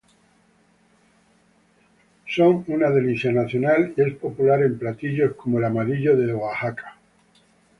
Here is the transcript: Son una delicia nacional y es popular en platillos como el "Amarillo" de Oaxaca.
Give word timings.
Son 2.27 2.63
una 2.65 2.89
delicia 2.89 3.31
nacional 3.31 3.93
y 3.95 4.01
es 4.01 4.15
popular 4.15 4.63
en 4.63 4.79
platillos 4.79 5.35
como 5.35 5.59
el 5.59 5.65
"Amarillo" 5.65 6.17
de 6.17 6.33
Oaxaca. 6.33 6.97